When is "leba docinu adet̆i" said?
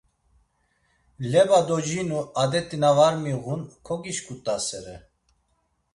1.31-2.77